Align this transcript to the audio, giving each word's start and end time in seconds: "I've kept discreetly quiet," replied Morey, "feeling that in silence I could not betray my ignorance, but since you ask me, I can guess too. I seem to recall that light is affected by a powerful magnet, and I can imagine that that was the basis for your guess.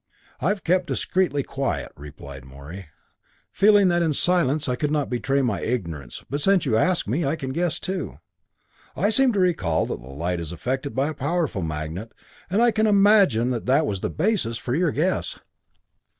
"I've 0.39 0.63
kept 0.63 0.87
discreetly 0.87 1.43
quiet," 1.43 1.91
replied 1.95 2.43
Morey, 2.43 2.87
"feeling 3.51 3.87
that 3.89 4.01
in 4.01 4.13
silence 4.13 4.67
I 4.67 4.75
could 4.75 4.89
not 4.89 5.11
betray 5.11 5.43
my 5.43 5.61
ignorance, 5.61 6.23
but 6.27 6.41
since 6.41 6.65
you 6.65 6.75
ask 6.75 7.07
me, 7.07 7.23
I 7.23 7.35
can 7.35 7.51
guess 7.51 7.77
too. 7.77 8.17
I 8.95 9.11
seem 9.11 9.31
to 9.33 9.39
recall 9.39 9.85
that 9.85 10.01
light 10.01 10.39
is 10.39 10.51
affected 10.51 10.95
by 10.95 11.09
a 11.09 11.13
powerful 11.13 11.61
magnet, 11.61 12.13
and 12.49 12.63
I 12.63 12.71
can 12.71 12.87
imagine 12.87 13.51
that 13.51 13.67
that 13.67 13.85
was 13.85 13.99
the 13.99 14.09
basis 14.09 14.57
for 14.57 14.73
your 14.73 14.89
guess. 14.91 15.37